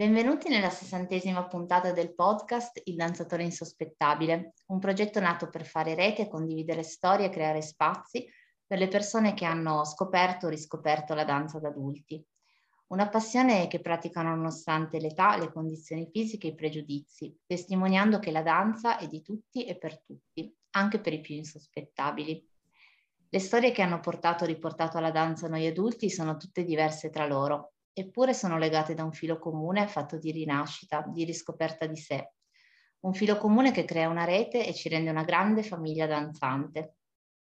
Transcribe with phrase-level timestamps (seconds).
[0.00, 6.26] Benvenuti nella sessantesima puntata del podcast Il danzatore insospettabile, un progetto nato per fare rete,
[6.26, 8.26] condividere storie e creare spazi
[8.66, 12.24] per le persone che hanno scoperto o riscoperto la danza da adulti.
[12.86, 18.40] Una passione che praticano nonostante l'età, le condizioni fisiche e i pregiudizi, testimoniando che la
[18.40, 22.42] danza è di tutti e per tutti, anche per i più insospettabili.
[23.28, 27.26] Le storie che hanno portato o riportato alla danza noi adulti sono tutte diverse tra
[27.26, 32.32] loro, eppure sono legate da un filo comune fatto di rinascita, di riscoperta di sé.
[33.00, 36.96] Un filo comune che crea una rete e ci rende una grande famiglia danzante.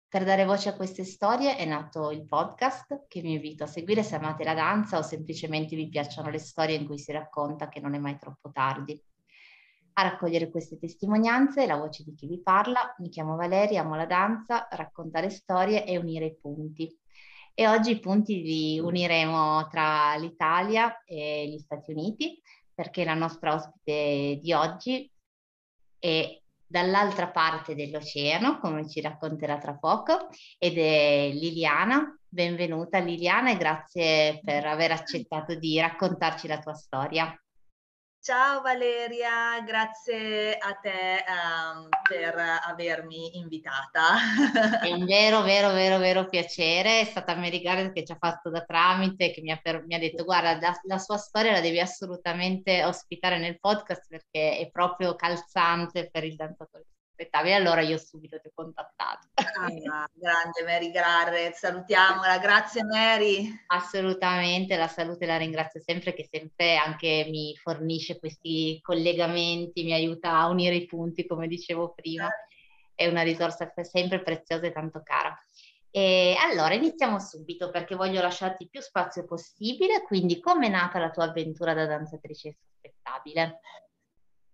[0.08, 4.04] Per dare voce a queste storie è nato il podcast che vi invito a seguire
[4.04, 7.80] se amate la danza o semplicemente vi piacciono le storie in cui si racconta che
[7.80, 9.02] non è mai troppo tardi.
[9.94, 12.94] A raccogliere queste testimonianze la voce di chi vi parla.
[12.99, 17.01] Mi chiamo Valeria, amo la danza, raccontare storie e unire i punti
[17.54, 22.41] e oggi i punti li uniremo tra l'Italia e gli Stati Uniti
[22.74, 25.10] perché la nostra ospite di oggi
[25.99, 32.18] è dall'altra parte dell'oceano, come ci racconterà tra poco, ed è Liliana.
[32.27, 37.35] Benvenuta Liliana e grazie per aver accettato di raccontarci la tua storia.
[38.24, 44.80] Ciao Valeria, grazie a te um, per avermi invitata.
[44.80, 47.00] È un vero, vero, vero, vero piacere.
[47.00, 49.96] È stata Mary Garrett che ci ha fatto da tramite, che mi ha, per, mi
[49.96, 54.70] ha detto guarda, la, la, sua storia la devi assolutamente ospitare nel podcast perché è
[54.70, 56.91] proprio calzante per il danzatore
[57.22, 59.27] aspettavi, allora io subito ti ho contattato.
[59.34, 63.48] Ah, grande Mary Garrett, salutiamola, grazie Mary.
[63.68, 70.38] Assolutamente, la salute la ringrazio sempre che sempre anche mi fornisce questi collegamenti, mi aiuta
[70.38, 72.28] a unire i punti come dicevo prima,
[72.96, 75.35] è una risorsa sempre preziosa e tanto cara.
[75.94, 81.12] E allora iniziamo subito perché voglio lasciarti più spazio possibile, quindi come è nata la
[81.12, 83.59] tua avventura da danzatrice insospettabile?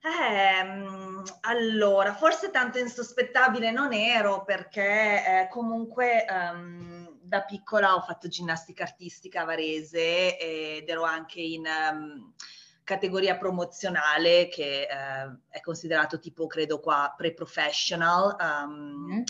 [0.07, 8.29] Eh, allora, forse tanto insospettabile non ero perché eh, comunque um, da piccola ho fatto
[8.29, 12.33] ginnastica artistica a Varese ed ero anche in um,
[12.85, 18.37] categoria promozionale che uh, è considerato tipo, credo qua, pre-professional.
[18.39, 19.21] Um, mm.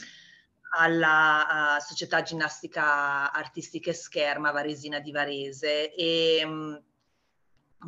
[0.77, 6.79] alla uh, Società Ginnastica Artistica e Scherma Varesina di Varese e um,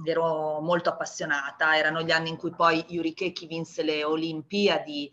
[0.05, 5.11] ero molto appassionata, erano gli anni in cui poi Yuri Keki vinse le Olimpiadi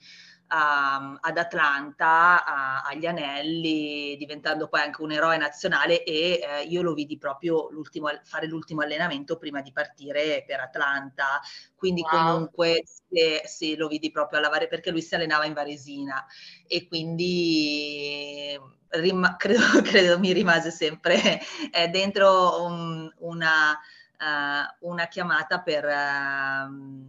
[0.50, 6.82] um, ad Atlanta a, agli anelli, diventando poi anche un eroe nazionale e eh, io
[6.82, 11.40] lo vidi proprio l'ultimo, fare l'ultimo allenamento prima di partire per Atlanta,
[11.74, 12.10] quindi wow.
[12.10, 16.26] comunque sì, sì, lo vidi proprio alla Varesina perché lui si allenava in Varesina.
[16.66, 23.78] E quindi rim- credo, credo, mi rimase sempre eh, dentro un, una
[24.18, 27.08] uh, una chiamata per, uh,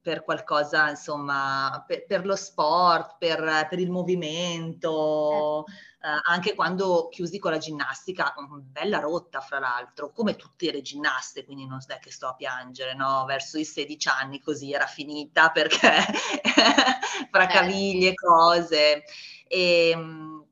[0.00, 5.64] per qualcosa, insomma, per, per lo sport, per, per il movimento.
[6.02, 11.44] Uh, anche quando chiusi con la ginnastica, bella rotta fra l'altro, come tutte le ginnaste,
[11.44, 13.24] quindi non è che sto a piangere, no?
[13.26, 15.78] Verso i 16 anni così era finita perché
[17.30, 17.58] fra certo.
[17.58, 19.04] caviglie, e cose.
[19.46, 20.44] E, ehm,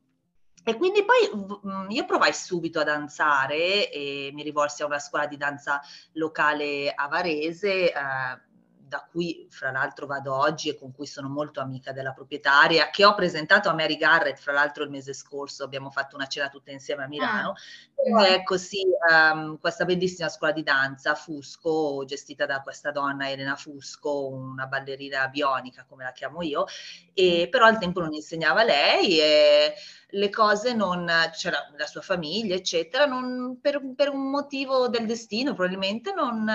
[0.63, 1.29] e quindi poi
[1.63, 5.81] mhmm, io provai subito a danzare e mi rivolsi a una scuola di danza
[6.13, 8.41] locale a Varese, eh,
[8.89, 13.05] da cui fra l'altro vado oggi e con cui sono molto amica della proprietaria, che
[13.05, 16.71] ho presentato a Mary Garrett, fra l'altro il mese scorso abbiamo fatto una cena tutte
[16.71, 17.51] insieme a Milano.
[17.51, 18.25] Ah.
[18.25, 24.29] È così um, questa bellissima scuola di danza, Fusco, gestita da questa donna Elena Fusco,
[24.29, 26.65] una ballerina bionica come la chiamo io,
[27.13, 29.73] e però al tempo non insegnava lei e
[30.13, 35.53] le cose non, c'era la sua famiglia, eccetera, non, per, per, un motivo del destino
[35.53, 36.49] probabilmente non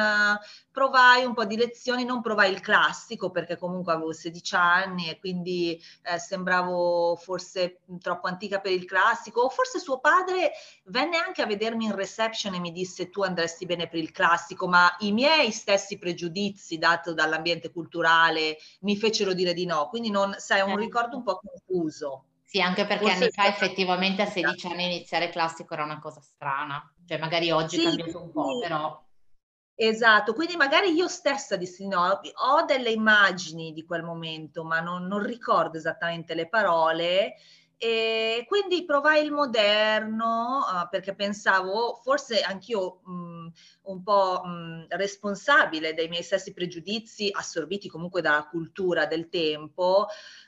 [0.74, 5.20] provai un po' di lezioni, non provai il classico perché comunque avevo 16 anni e
[5.20, 10.50] quindi eh, sembravo forse troppo antica per il classico o forse suo padre
[10.86, 14.66] venne anche a vedermi in reception e mi disse tu andresti bene per il classico,
[14.66, 20.34] ma i miei stessi pregiudizi dato dall'ambiente culturale mi fecero dire di no, quindi non,
[20.38, 20.82] sai, è un certo.
[20.82, 22.24] ricordo un po' confuso.
[22.42, 26.20] Sì, anche perché Forse anni fa effettivamente a 16 anni iniziare classico era una cosa
[26.20, 29.02] strana, cioè magari oggi sì, è cambiato un po', però...
[29.76, 35.06] Esatto, quindi magari io stessa dissi no, ho delle immagini di quel momento, ma non,
[35.06, 37.34] non ricordo esattamente le parole
[37.76, 43.52] e quindi provai il moderno uh, perché pensavo, forse anch'io mh, um,
[43.86, 50.06] un po' um, responsabile dei miei stessi pregiudizi, assorbiti comunque dalla cultura del tempo,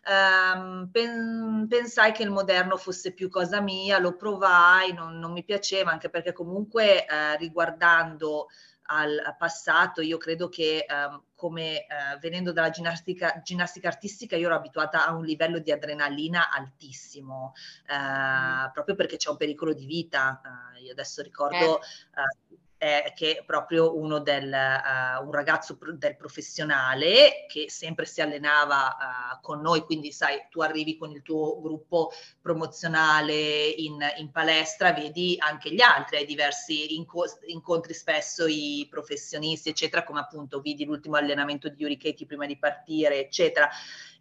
[0.08, 5.43] um, pen- pensai che il moderno fosse più cosa mia, lo provai, non, non mi
[5.44, 8.46] piaceva, anche perché comunque uh, riguardando
[8.87, 14.56] al passato, io credo che um, come uh, venendo dalla ginnastica, ginnastica, artistica io ero
[14.56, 17.53] abituata a un livello di adrenalina altissimo,
[17.88, 18.73] uh, mm.
[18.73, 20.41] proprio perché c'è un pericolo di vita.
[20.43, 25.93] Uh, io adesso ricordo eh eh, che è proprio uno del, uh, un ragazzo pro-
[25.93, 31.23] del professionale che sempre si allenava uh, con noi, quindi sai, tu arrivi con il
[31.23, 38.47] tuo gruppo promozionale in, in palestra, vedi anche gli altri, hai diversi inco- incontri spesso
[38.47, 43.69] i professionisti, eccetera, come appunto vidi l'ultimo allenamento di Yuri Katie prima di partire, eccetera.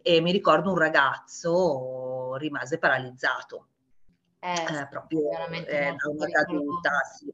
[0.02, 3.68] E mi ricordo un ragazzo rimase paralizzato.
[4.40, 5.20] Eh, eh, proprio
[5.50, 7.32] eh, da una caduta, sì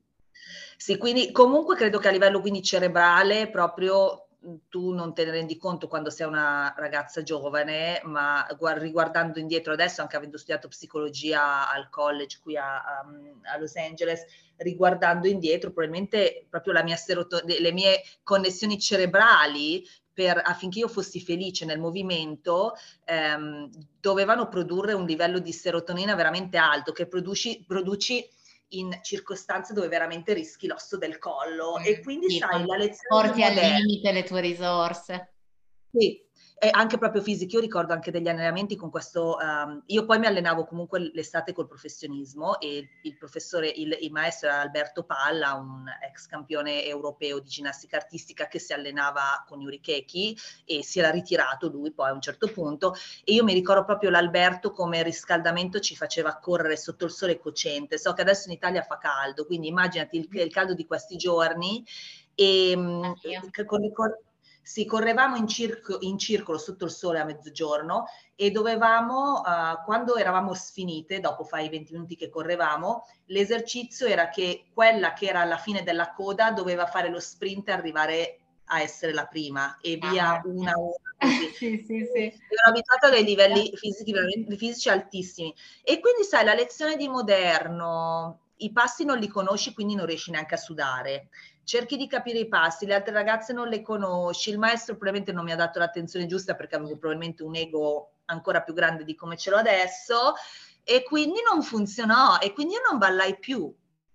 [0.82, 4.26] sì, quindi comunque credo che a livello quindi cerebrale proprio
[4.68, 10.00] tu non te ne rendi conto quando sei una ragazza giovane, ma riguardando indietro adesso,
[10.00, 14.24] anche avendo studiato psicologia al college qui a, a, Los Angeles,
[14.56, 21.20] riguardando indietro, probabilmente proprio la mia seroto- le mie connessioni cerebrali per, affinché io fossi
[21.20, 22.74] felice nel movimento,
[23.04, 23.70] ehm,
[24.00, 28.28] dovevano produrre un livello di serotonina veramente alto, che produci, produci
[28.72, 31.78] in circostanze dove veramente rischi l'osso del collo.
[31.78, 35.34] Mm, e quindi sì, sai la lezione porti al limite le tue risorse.
[35.90, 36.24] Sì,
[36.64, 37.56] e anche proprio fisico.
[37.56, 39.36] Io ricordo anche degli allenamenti con questo.
[39.42, 44.48] Um, io poi mi allenavo comunque l'estate col professionismo e il professore, il, il, maestro
[44.48, 49.80] era Alberto Palla, un ex campione europeo di ginnastica artistica che si allenava con Yuri
[49.80, 52.94] Keki e si era ritirato lui poi a un certo punto.
[53.24, 57.98] E io mi ricordo proprio l'Alberto come riscaldamento ci faceva correre sotto il sole cocente.
[57.98, 61.84] So che adesso in Italia fa caldo, quindi immaginati il, il caldo di questi giorni.
[62.36, 62.72] E,
[63.66, 64.14] con, con,
[64.62, 68.06] sì, correvamo in, circo, in, circolo sotto il sole a mezzogiorno
[68.36, 74.66] e dovevamo, uh, quando eravamo sfinite, dopo fai 20 minuti che correvamo, l'esercizio era che
[74.72, 78.36] quella che era alla fine della coda doveva fare lo sprint e arrivare
[78.66, 81.12] a essere la prima e via ah, una a una.
[81.54, 82.20] sì, sì, sì.
[82.20, 84.14] Ero abituata a dei livelli fisici,
[84.56, 85.54] fisici altissimi.
[85.82, 90.30] E quindi, sai, la lezione di moderno, i passi non li conosci, quindi non riesci
[90.30, 91.28] neanche a sudare
[91.64, 95.44] cerchi di capire i passi, le altre ragazze non le conosci, il maestro probabilmente non
[95.44, 99.36] mi ha dato l'attenzione giusta perché avevo probabilmente un ego ancora più grande di come
[99.36, 100.34] ce l'ho adesso
[100.84, 103.72] e quindi non funzionò e quindi io non ballai più.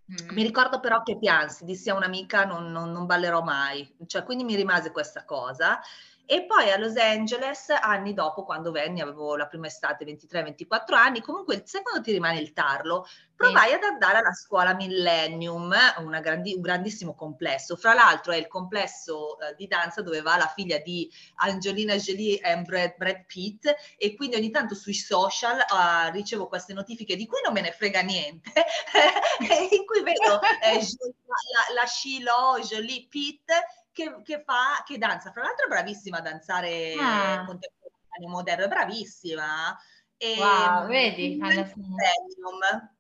[0.10, 0.34] Mm.
[0.34, 4.44] Mi ricordo però che piansi, dissi a un'amica non, non, non ballerò mai, cioè quindi
[4.44, 5.80] mi rimase questa cosa
[6.30, 11.22] e poi a Los Angeles, anni dopo, quando venni, avevo la prima estate, 23-24 anni,
[11.22, 13.76] comunque sai quando ti rimane il tarlo, provai sì.
[13.76, 15.74] ad andare alla scuola Millennium,
[16.20, 17.78] grandi, un grandissimo complesso.
[17.78, 22.42] Fra l'altro è il complesso eh, di danza dove va la figlia di Angelina Jolie
[22.42, 27.26] e Brad, Brad Pitt e quindi ogni tanto sui social uh, ricevo queste notifiche di
[27.26, 28.52] cui non me ne frega niente,
[29.72, 30.82] in cui vedo eh,
[31.24, 33.50] la, la Shiloh, Jolie Pitt
[33.98, 35.32] che, che, fa, che danza.
[35.32, 37.44] Fra l'altro è bravissima a danzare ah.
[37.46, 39.76] contemporaneo moderno, è bravissima.
[40.16, 41.40] E, wow, vedi?
[41.42, 42.92] Alla fine.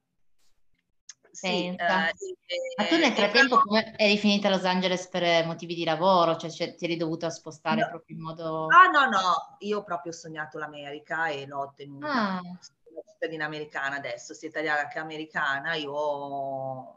[1.31, 5.83] Sì, eh, Ma tu nel frattempo come eri finita a Los Angeles per motivi di
[5.83, 6.35] lavoro?
[6.35, 7.89] Cioè, cioè ti eri dovuta spostare no.
[7.89, 8.65] proprio in modo...
[8.65, 12.07] Ah no, no, io proprio ho sognato l'America e l'ho ottenuta.
[12.07, 12.41] Ah.
[12.41, 15.75] Sono cittadina americana adesso, sia italiana che americana.
[15.75, 16.96] Io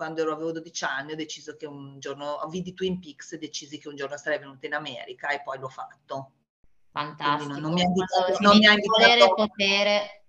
[0.00, 3.78] quando ero, avevo 12 anni ho deciso che un giorno, vidi Twin Peaks e decisi
[3.78, 6.30] che un giorno sarei venuta in America e poi l'ho fatto.
[6.90, 7.52] Fantastico.
[7.52, 10.24] Non, non, mi ha invitato, non mi ha invitato potere.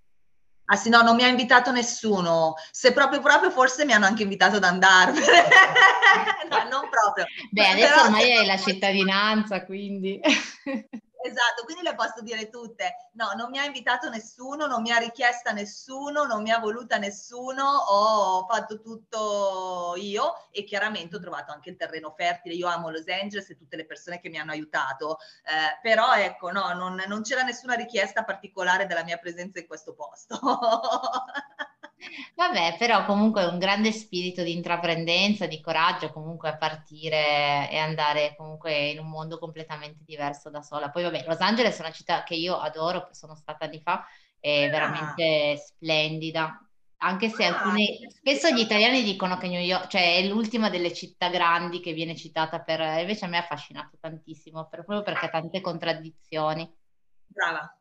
[0.65, 2.55] Ah sì, no, non mi ha invitato nessuno.
[2.69, 5.25] Se proprio proprio forse mi hanno anche invitato ad andarmene.
[6.51, 7.23] no, non proprio.
[7.49, 10.19] Beh, adesso Però, ormai hai la cittadinanza, quindi...
[11.23, 13.09] Esatto, quindi le posso dire tutte.
[13.13, 16.97] No, non mi ha invitato nessuno, non mi ha richiesta nessuno, non mi ha voluta
[16.97, 22.55] nessuno, ho fatto tutto io e chiaramente ho trovato anche il terreno fertile.
[22.55, 26.51] Io amo Los Angeles e tutte le persone che mi hanno aiutato, eh, però ecco,
[26.51, 30.39] no, non, non c'era nessuna richiesta particolare della mia presenza in questo posto.
[32.35, 38.33] Vabbè, però comunque un grande spirito di intraprendenza, di coraggio comunque a partire e andare
[38.35, 40.89] comunque in un mondo completamente diverso da sola.
[40.89, 44.05] Poi vabbè, Los Angeles è una città che io adoro, che sono stata anni fa,
[44.39, 44.69] è ah.
[44.69, 46.65] veramente splendida.
[47.03, 50.93] Anche se ah, alcuni, spesso gli italiani dicono che New York, cioè è l'ultima delle
[50.93, 55.29] città grandi che viene citata per, invece a me ha affascinato tantissimo, proprio perché ha
[55.29, 56.69] tante contraddizioni.
[57.25, 57.75] Brava,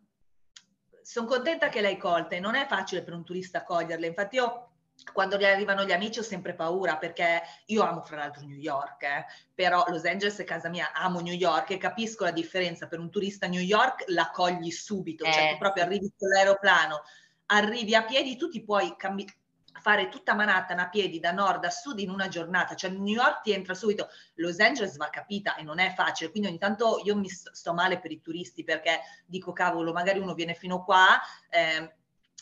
[1.11, 4.07] sono contenta che l'hai colta e non è facile per un turista coglierle.
[4.07, 4.69] Infatti io
[5.13, 9.03] quando gli arrivano gli amici ho sempre paura perché io amo fra l'altro New York,
[9.03, 13.01] eh, però Los Angeles è casa mia, amo New York e capisco la differenza per
[13.01, 15.37] un turista a New York, la cogli subito, cioè eh.
[15.37, 17.03] cioè tu proprio arrivi con l'aeroplano,
[17.47, 19.27] arrivi a piedi, tu ti puoi cambi-
[19.81, 23.43] fare tutta Manhattan a piedi da nord a sud in una giornata, cioè New York
[23.43, 27.17] ti entra subito, Los Angeles va capita e non è facile, quindi ogni tanto io
[27.17, 31.19] mi sto, male per i turisti perché dico cavolo, magari uno viene fino qua,
[31.49, 31.95] eh,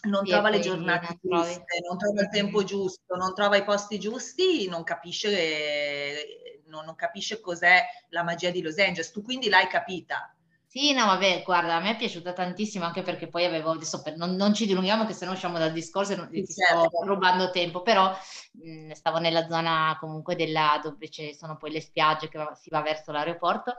[0.03, 3.99] non sì, trova le giornate giuste, non trova il tempo giusto, non trova i posti
[3.99, 9.11] giusti, non capisce, non, non capisce cos'è la magia di Los Angeles.
[9.11, 10.33] Tu quindi l'hai capita.
[10.71, 14.19] Sì, no, vabbè, guarda, a me è piaciuta tantissimo anche perché poi avevo, adesso per,
[14.19, 16.89] non, non, ci dilunghiamo che se no usciamo dal discorso e non, ti certo.
[16.89, 18.15] sto rubando tempo, però
[18.53, 22.69] mh, stavo nella zona comunque della, dove ci sono poi le spiagge che va, si
[22.69, 23.77] va verso l'aeroporto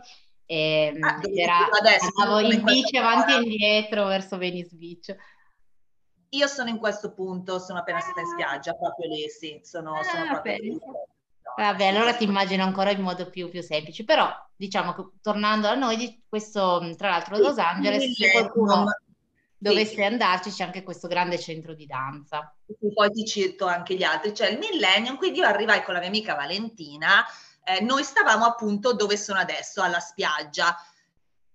[0.47, 5.15] e ah, era, adesso, andavo in bici avanti e indietro verso Venice Beach
[6.29, 10.03] io sono in questo punto, sono appena stata in spiaggia, proprio lì, sì, sono, ah,
[10.03, 10.79] sono proprio lì.
[11.59, 15.75] Vabbè, allora ti immagino ancora in modo più, più semplice, però diciamo che tornando a
[15.75, 18.85] noi, questo tra l'altro Los Angeles, se qualcuno
[19.57, 20.03] dovesse sì.
[20.03, 22.55] andarci c'è anche questo grande centro di danza.
[22.93, 26.07] Poi ti cito anche gli altri, c'è il Millennium, quindi io arrivai con la mia
[26.07, 27.25] amica Valentina,
[27.65, 30.73] eh, noi stavamo appunto dove sono adesso, alla spiaggia,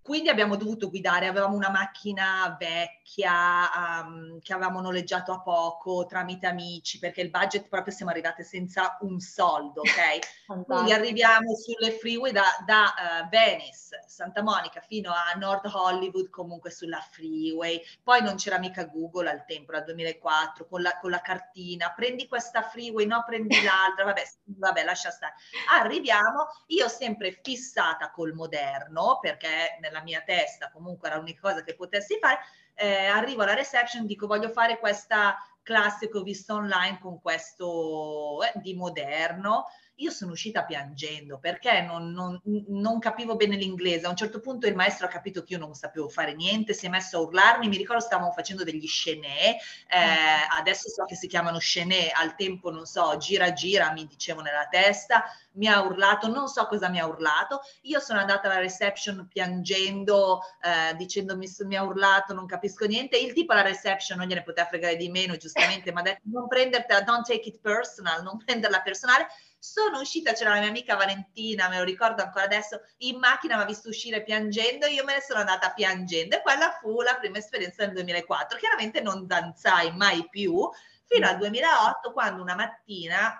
[0.04, 6.46] quindi abbiamo dovuto guidare, avevamo una macchina vecchia um, che avevamo noleggiato a poco tramite
[6.46, 10.42] amici perché il budget proprio siamo arrivate senza un soldo, ok?
[10.66, 16.70] Quindi arriviamo sulle freeway da, da uh, Venice, Santa Monica fino a North Hollywood comunque
[16.70, 21.23] sulla freeway, poi non c'era mica Google al tempo, dal 2004, con la, con la
[21.23, 25.32] cartina, prendi questa freeway, no prendi l'altra, vabbè, vabbè lascia stare.
[25.73, 31.74] Arriviamo, io sempre fissata col moderno perché nella mia testa, comunque era l'unica cosa che
[31.74, 32.38] potessi fare,
[32.74, 38.38] eh, arrivo alla reception, dico voglio fare questa classe che ho visto online con questo
[38.42, 44.06] eh, di moderno, io sono uscita piangendo perché non, non, non, capivo bene l'inglese.
[44.06, 46.86] A un certo punto il maestro ha capito che io non sapevo fare niente, si
[46.86, 47.68] è messo a urlarmi.
[47.68, 49.56] Mi ricordo stavamo facendo degli scenè,
[49.88, 50.56] eh, ah.
[50.58, 54.66] adesso so che si chiamano scenè, al tempo non so, gira gira mi dicevo nella
[54.68, 57.60] testa, mi ha urlato, non so cosa mi ha urlato.
[57.82, 63.16] Io sono andata alla reception piangendo, eh, dicendomi mi ha urlato, non capisco niente.
[63.16, 66.48] Il tipo alla reception non gliene poteva fregare di meno, giustamente, mi ha detto non
[66.48, 69.28] prendertela, don't take it personal, non prenderla personale
[69.64, 73.62] sono uscita, c'era la mia amica Valentina, me lo ricordo ancora adesso, in macchina mi
[73.62, 77.38] ha visto uscire piangendo, io me ne sono andata piangendo e quella fu la prima
[77.38, 78.59] esperienza del 2004.
[78.59, 80.68] Chiaramente non danzai mai più
[81.06, 83.38] fino al 2008 quando una mattina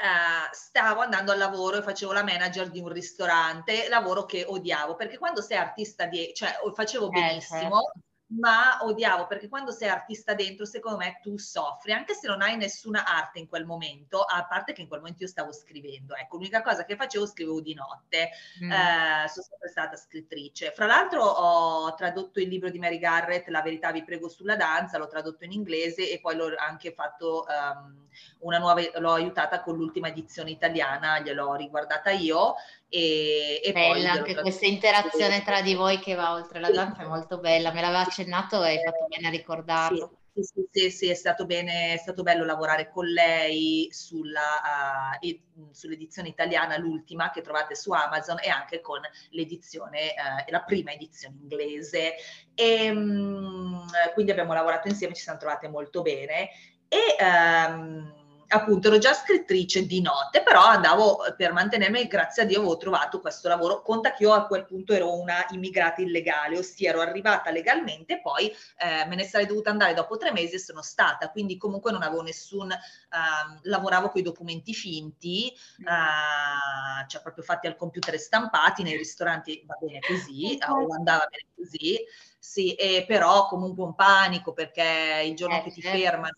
[0.00, 4.94] Uh, stavo andando al lavoro e facevo la manager di un ristorante, lavoro che odiavo,
[4.94, 10.34] perché quando sei artista di, cioè facevo benissimo, eh, ma odiavo perché quando sei artista
[10.34, 14.46] dentro, secondo me tu soffri, anche se non hai nessuna arte in quel momento, a
[14.46, 16.14] parte che in quel momento io stavo scrivendo.
[16.14, 18.30] Ecco, l'unica cosa che facevo scrivevo di notte,
[18.62, 18.70] mm.
[18.70, 20.72] eh, sono sempre stata scrittrice.
[20.72, 24.98] Fra l'altro ho tradotto il libro di Mary Garrett, La verità vi prego sulla danza,
[24.98, 28.06] l'ho tradotto in inglese e poi l'ho anche fatto um,
[28.40, 32.56] una nuova, l'ho aiutata con l'ultima edizione italiana, gliel'ho riguardata io
[32.88, 37.06] e, e bella anche questa interazione tra di voi che va oltre la danza è
[37.06, 40.18] molto bella, me l'aveva accennato e hai fatto bene a ricordarlo.
[40.32, 45.68] Sì, sì, sì, sì, è, stato bene, è stato bello lavorare con lei sulla, uh,
[45.72, 51.36] sull'edizione italiana, l'ultima che trovate su Amazon e anche con l'edizione, uh, la prima edizione
[51.40, 52.14] inglese.
[52.54, 56.50] E, um, quindi abbiamo lavorato insieme, ci siamo trovate molto bene
[56.88, 62.58] e um, appunto ero già scrittrice di notte, però andavo per mantenermi, grazie a Dio
[62.58, 63.82] avevo trovato questo lavoro.
[63.82, 68.46] Conta che io a quel punto ero una immigrata illegale, ossia ero arrivata legalmente, poi
[68.78, 72.02] eh, me ne sarei dovuta andare dopo tre mesi e sono stata, quindi comunque non
[72.02, 78.18] avevo nessun, uh, lavoravo con i documenti finti, uh, cioè proprio fatti al computer e
[78.18, 81.98] stampati, nei ristoranti va bene così, o andava bene così,
[82.38, 82.74] sì,
[83.06, 85.98] però comunque un panico perché il giorno eh, che ti certo.
[85.98, 86.34] fermano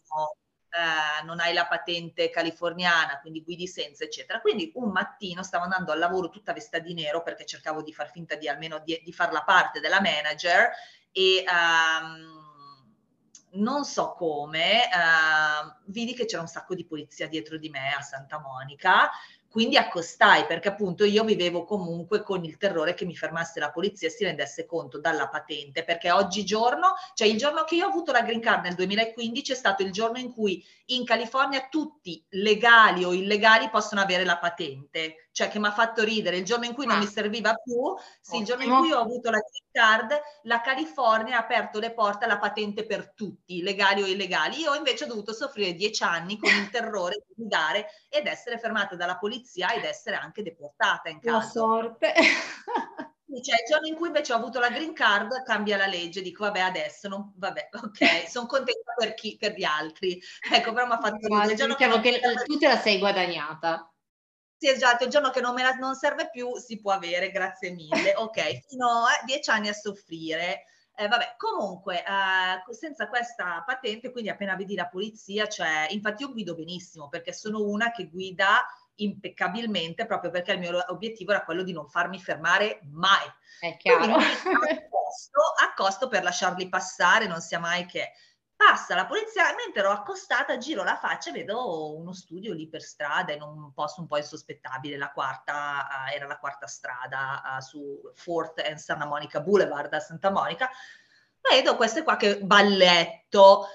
[0.71, 4.41] eh, non hai la patente californiana, quindi guidi senza, eccetera.
[4.41, 8.11] Quindi un mattino stavo andando al lavoro tutta vestita di nero perché cercavo di far
[8.11, 10.71] finta di almeno di, di far parte della manager
[11.13, 12.49] e um,
[13.53, 18.01] non so come, uh, vidi che c'era un sacco di polizia dietro di me a
[18.01, 19.11] Santa Monica
[19.51, 24.07] quindi accostai perché appunto io vivevo comunque con il terrore che mi fermasse la polizia
[24.07, 28.13] e si rendesse conto dalla patente, perché oggigiorno, cioè il giorno che io ho avuto
[28.13, 33.05] la green card nel 2015 è stato il giorno in cui in California tutti legali
[33.05, 36.75] o illegali possono avere la patente cioè che mi ha fatto ridere, il giorno in
[36.75, 36.89] cui ah.
[36.89, 40.61] non mi serviva più, sì, il giorno in cui ho avuto la green card, la
[40.61, 44.59] California ha aperto le porte alla patente per tutti, legali o illegali.
[44.61, 48.97] Io invece ho dovuto soffrire dieci anni con il terrore di guidare ed essere fermata
[48.97, 51.37] dalla polizia ed essere anche deportata in caso.
[51.37, 52.15] La sorte.
[53.33, 56.45] Cioè, il giorno in cui invece ho avuto la green card cambia la legge, dico
[56.45, 60.21] vabbè adesso, non, vabbè, ok, sono contenta per chi, per gli altri.
[60.53, 61.55] Ecco, però mi ha fatto ridere.
[61.55, 63.91] Diciamo che, che tu te la sei guadagnata.
[64.57, 67.71] Sì, esatto, il giorno che non me la non serve più si può avere, grazie
[67.71, 68.15] mille.
[68.17, 70.65] Ok, fino a dieci anni a soffrire.
[70.95, 76.33] Eh, vabbè, comunque, eh, senza questa patente, quindi appena vedi la polizia, cioè, infatti io
[76.33, 78.67] guido benissimo perché sono una che guida
[79.03, 83.27] impeccabilmente proprio perché il mio obiettivo era quello di non farmi fermare mai.
[83.61, 84.15] È chiaro.
[84.15, 88.13] Accosto, accosto per lasciarli passare, non sia mai che
[88.61, 92.83] Passa la polizia, mentre ero accostata, giro la faccia e vedo uno studio lì per
[92.83, 97.61] strada in un posto un po' insospettabile, la quarta, uh, era la quarta strada uh,
[97.63, 100.69] su Fourth and Santa Monica Boulevard a Santa Monica.
[101.41, 103.67] Vedo queste qua che balletto,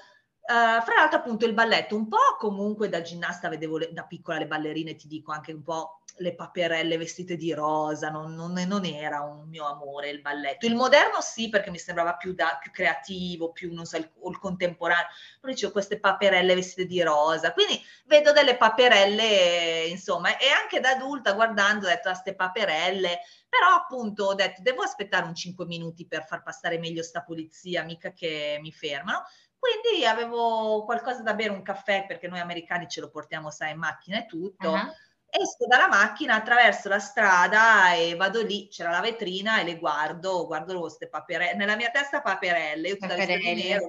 [0.48, 4.38] Uh, fra l'altro appunto il balletto, un po' comunque da ginnasta vedevo le, da piccola
[4.38, 8.84] le ballerine, ti dico anche un po' le paperelle vestite di rosa, non, non, non,
[8.84, 10.66] era un mio amore il balletto.
[10.66, 14.38] Il moderno sì, perché mi sembrava più, da, più creativo, più, non so, il, il
[14.38, 15.08] contemporaneo,
[15.40, 20.90] però dicevo queste paperelle vestite di rosa, quindi vedo delle paperelle, insomma, e anche da
[20.90, 25.34] adulta guardando ho detto a ah, ste paperelle, però appunto ho detto devo aspettare un
[25.34, 29.24] 5 minuti per far passare meglio sta polizia, mica che mi fermano.
[29.58, 33.78] Quindi avevo qualcosa da bere, un caffè, perché noi americani ce lo portiamo, sai, in
[33.78, 34.70] macchina e tutto.
[34.70, 34.92] Uh-huh.
[35.28, 40.46] Esco dalla macchina, attraverso la strada e vado lì, c'era la vetrina e le guardo,
[40.46, 43.88] guardo queste paperelle, nella mia testa paperelle, io tutta vestita di nero,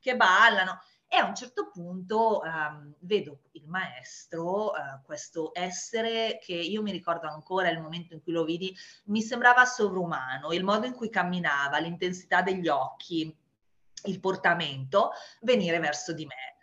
[0.00, 0.80] che ballano.
[1.12, 6.92] E a un certo punto um, vedo il maestro, uh, questo essere che io mi
[6.92, 8.74] ricordo ancora il momento in cui lo vidi,
[9.06, 13.36] mi sembrava sovrumano, il modo in cui camminava, l'intensità degli occhi,
[14.04, 16.56] il portamento, venire verso di me.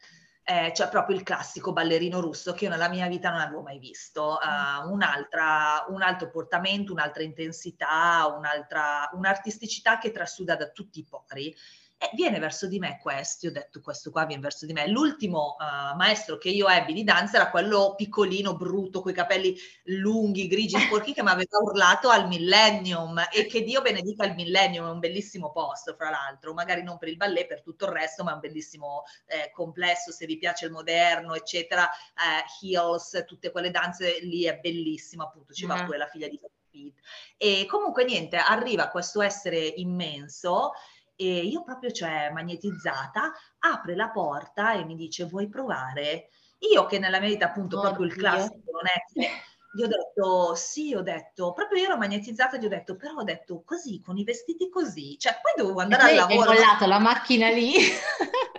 [0.50, 3.79] Eh, cioè proprio il classico ballerino russo che io nella mia vita non avevo mai
[3.79, 11.06] visto, uh, un'altra, un altro portamento, un'altra intensità, un'altra, un'artisticità che trasuda da tutti i
[11.06, 11.53] pori
[12.00, 14.88] e viene verso di me questo, io ho detto questo qua viene verso di me.
[14.88, 19.57] L'ultimo uh, maestro che io ebbi di danza era quello piccolino, brutto, con i capelli
[19.86, 24.86] lunghi, grigi, sporchi, che mi aveva urlato al Millennium e che Dio benedica il Millennium,
[24.86, 28.24] è un bellissimo posto, fra l'altro, magari non per il ballet, per tutto il resto,
[28.24, 33.50] ma è un bellissimo eh, complesso, se vi piace il moderno, eccetera, eh, heels, tutte
[33.50, 35.86] quelle danze lì è bellissimo, appunto, ci va mm.
[35.86, 36.55] pure la figlia di Pete.
[37.38, 40.74] E comunque niente, arriva questo essere immenso
[41.18, 46.30] e io proprio, cioè, magnetizzata, apre la porta e mi dice vuoi provare?
[46.72, 47.90] Io che nella mia vita appunto Oddio.
[47.90, 49.30] proprio il classico non è che
[49.74, 53.24] gli ho detto sì, ho detto, proprio io ero magnetizzata, gli ho detto, però ho
[53.24, 56.51] detto così, con i vestiti così, cioè poi dovevo andare al lavoro.
[56.51, 57.74] Hai bollato la macchina lì.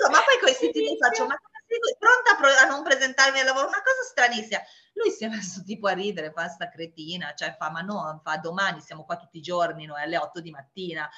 [0.00, 1.38] giuro, ma poi con i siti lì faccio, ma
[1.98, 4.60] pronta a non presentarmi al lavoro, una cosa stranissima.
[4.94, 8.36] Lui si è messo tipo a ridere, fa sta cretina, cioè fa, ma no, fa
[8.38, 11.08] domani, siamo qua tutti i giorni, noi alle 8 di mattina.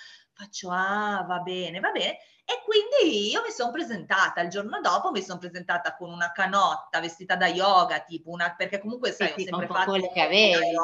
[0.43, 2.19] Faccio, ah, va bene, va bene.
[2.45, 6.99] E quindi io mi sono presentata, il giorno dopo mi sono presentata con una canotta
[6.99, 9.91] vestita da yoga, tipo una, perché comunque sai, sì, ho sempre fatto...
[9.91, 10.75] Quello che avevi.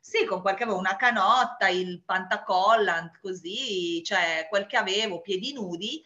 [0.00, 5.52] Sì, con quel che avevo, una canotta, il pantacollant, così, cioè quel che avevo, piedi
[5.52, 6.02] nudi,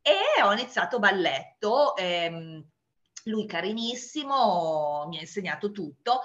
[0.00, 1.94] e ho iniziato balletto.
[1.96, 2.66] Ehm,
[3.24, 6.22] lui carinissimo, mi ha insegnato tutto.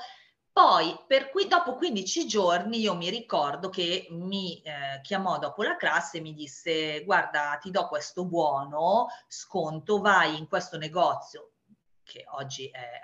[0.53, 0.95] Poi,
[1.31, 6.21] cui, dopo 15 giorni, io mi ricordo che mi eh, chiamò dopo la classe e
[6.21, 11.53] mi disse: Guarda, ti do questo buono sconto, vai in questo negozio
[12.03, 12.99] che oggi è.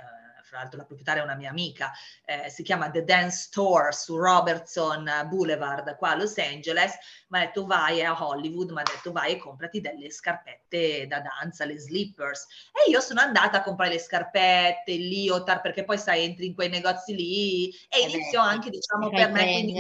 [0.50, 1.92] Eh, fra l'altro la proprietaria è una mia amica,
[2.26, 6.98] eh, si chiama The Dance Store su Robertson Boulevard qua a Los Angeles,
[7.30, 11.22] mi ha detto vai a Hollywood, mi ha detto vai e comprati delle scarpette da
[11.22, 12.48] danza, le slippers.
[12.72, 16.56] E io sono andata a comprare le scarpette, il leotard, perché poi sai, entri in
[16.56, 19.74] quei negozi lì e eh inizio anche, diciamo, per me, quindi,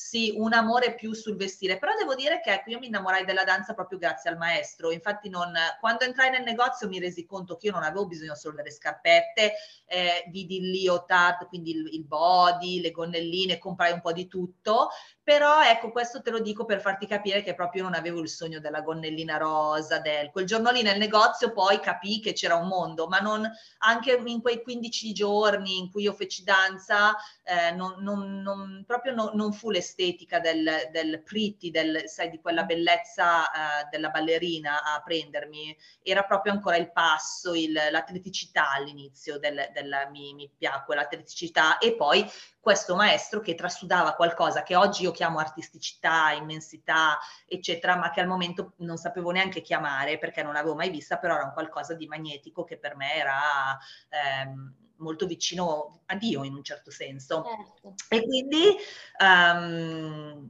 [0.00, 3.44] sì, un amore più sul vestire, però devo dire che ecco, io mi innamorai della
[3.44, 7.66] danza proprio grazie al maestro, infatti non, quando entrai nel negozio mi resi conto che
[7.66, 9.52] io non avevo bisogno solo delle scarpette,
[9.84, 14.88] eh, vidi il leotard, quindi il, il body, le gonnelline, comprai un po' di tutto,
[15.30, 18.58] però ecco questo te lo dico per farti capire che proprio non avevo il sogno
[18.58, 23.06] della gonnellina rosa, del quel giorno lì nel negozio poi capì che c'era un mondo,
[23.06, 27.14] ma non anche in quei 15 giorni in cui io feci danza,
[27.44, 32.64] eh, non, non, non, proprio non, fu l'estetica del, del pretty, del, sai, di quella
[32.64, 39.70] bellezza eh, della ballerina a prendermi, era proprio ancora il passo, il, l'atleticità all'inizio del,
[39.72, 41.78] del mi, mi piacque l'atleticità.
[41.78, 42.28] E poi
[42.60, 48.26] questo maestro che trasudava qualcosa che oggi io chiamo artisticità, immensità, eccetera, ma che al
[48.26, 52.06] momento non sapevo neanche chiamare perché non l'avevo mai vista, però era un qualcosa di
[52.06, 53.78] magnetico che per me era
[54.08, 57.44] ehm, molto vicino a Dio in un certo senso.
[57.44, 57.94] Certo.
[58.08, 58.76] E quindi
[59.18, 60.48] um,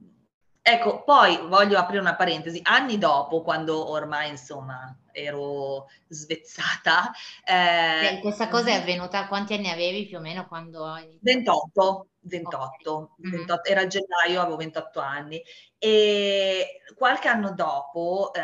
[0.62, 2.60] Ecco, poi voglio aprire una parentesi.
[2.62, 7.10] Anni dopo, quando ormai insomma ero svezzata.
[7.44, 12.92] Eh, questa cosa è avvenuta, quanti anni avevi più o meno quando hai 28, 28,
[12.92, 13.30] okay.
[13.30, 13.60] 28 mm-hmm.
[13.64, 15.42] era gennaio, avevo 28 anni
[15.82, 18.40] e qualche anno dopo eh,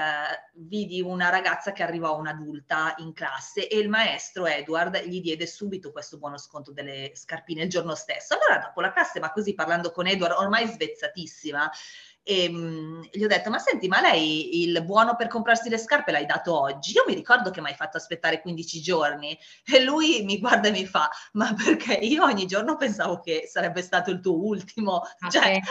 [0.54, 5.92] vidi una ragazza che arrivò un'adulta in classe e il maestro Edward gli diede subito
[5.92, 8.34] questo buono sconto delle scarpine il giorno stesso.
[8.34, 11.70] Allora dopo la classe, ma così parlando con Edward, ormai svezzatissima,
[12.28, 16.10] e mh, gli ho detto, ma senti, ma lei il buono per comprarsi le scarpe
[16.10, 16.90] l'hai dato oggi?
[16.92, 20.72] Io mi ricordo che mi hai fatto aspettare 15 giorni e lui mi guarda e
[20.72, 25.02] mi fa, ma perché io ogni giorno pensavo che sarebbe stato il tuo ultimo.
[25.20, 25.60] Ah, cioè...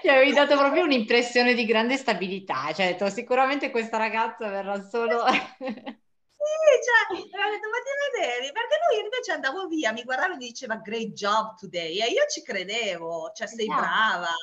[0.00, 5.24] Ti avevi dato proprio un'impressione di grande stabilità, cioè detto, sicuramente questa ragazza verrà solo...
[6.66, 8.52] Cioè, ho detto, ma ti vedevi?
[8.52, 12.26] Perché lui invece andavo via, mi guardava e mi diceva great job today e io
[12.28, 13.80] ci credevo, cioè sei esatto.
[13.80, 14.34] brava,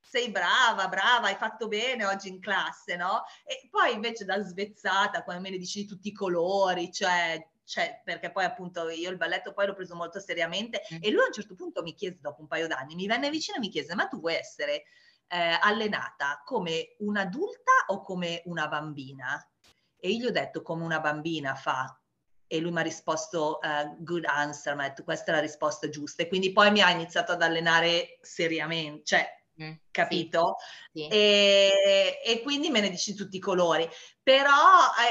[0.00, 3.22] sei brava, brava, hai fatto bene oggi in classe, no?
[3.44, 8.32] E poi invece da svezzata, quando me ne dici tutti i colori, cioè, cioè, perché
[8.32, 10.98] poi appunto io il balletto poi l'ho preso molto seriamente mm.
[11.00, 13.58] e lui a un certo punto mi chiese, dopo un paio d'anni, mi venne vicino
[13.58, 14.84] e mi chiese, ma tu vuoi essere
[15.28, 19.44] eh, allenata come un'adulta o come una bambina?
[20.00, 21.94] E io gli ho detto come una bambina fa.
[22.46, 26.22] E lui mi ha risposto uh, good answer, mi questa è la risposta giusta.
[26.22, 30.56] E quindi poi mi ha iniziato ad allenare seriamente, cioè Mm, capito?
[30.92, 31.08] Sì, sì.
[31.08, 33.86] E, e, quindi me ne dici tutti i colori.
[34.22, 34.50] Però,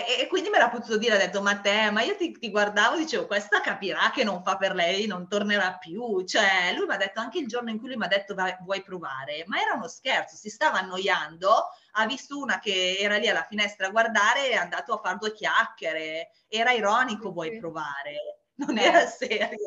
[0.07, 2.49] e, e quindi me l'ha potuto dire, ha detto, ma te, ma io ti, ti
[2.49, 6.23] guardavo, dicevo, questa capirà che non fa per lei, non tornerà più.
[6.25, 8.81] Cioè, lui mi ha detto, anche il giorno in cui lui mi ha detto, vuoi
[8.81, 9.43] provare?
[9.45, 13.87] Ma era uno scherzo, si stava annoiando, ha visto una che era lì alla finestra
[13.87, 16.31] a guardare e è andato a fare due chiacchiere.
[16.47, 18.38] Era ironico, vuoi provare?
[18.59, 19.57] Non era serio.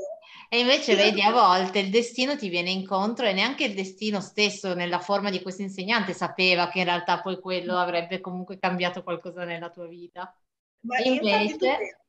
[0.48, 4.74] E invece vedi, a volte il destino ti viene incontro e neanche il destino stesso
[4.74, 9.44] nella forma di questo insegnante sapeva che in realtà poi quello avrebbe comunque cambiato qualcosa
[9.44, 10.34] nella tua vita.
[10.80, 12.02] Ma invece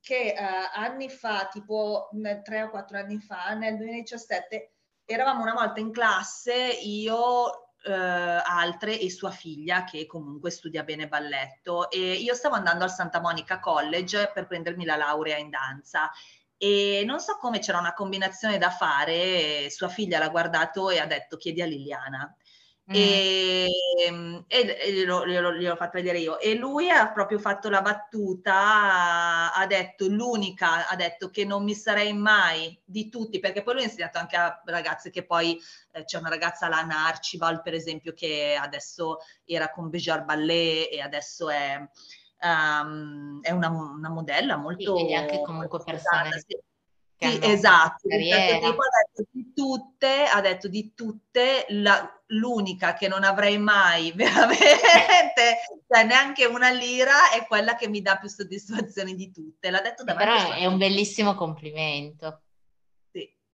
[0.00, 2.08] che uh, anni fa, tipo
[2.44, 8.98] tre o quattro anni fa, nel 2017, eravamo una volta in classe, io, uh, altre
[8.98, 13.60] e sua figlia che comunque studia bene balletto e io stavo andando al Santa Monica
[13.60, 16.10] College per prendermi la laurea in danza
[16.58, 21.06] e non so come c'era una combinazione da fare, sua figlia l'ha guardato e ha
[21.06, 22.34] detto chiedi a Liliana.
[22.88, 22.94] Mm.
[22.94, 23.66] E,
[24.46, 29.52] e, e glielo, glielo, glielo, fatto vedere io e lui ha proprio fatto la battuta
[29.52, 33.82] ha detto l'unica ha detto che non mi sarei mai di tutti perché poi lui
[33.82, 38.12] ha insegnato anche a ragazze che poi eh, c'è una ragazza Lana Archibald per esempio
[38.12, 41.88] che adesso era con Bejar Ballet e adesso è
[42.42, 44.96] um, è una, una, modella molto...
[44.96, 46.44] Sì, anche comunque persone...
[46.46, 46.56] Sì.
[47.18, 53.58] Sì, esatto, ha detto di tutte, ha detto di tutte, la, l'unica che non avrei
[53.58, 59.70] mai veramente, cioè neanche una lira, è quella che mi dà più soddisfazioni di tutte.
[59.70, 62.42] L'ha detto davanti Però è un bellissimo complimento.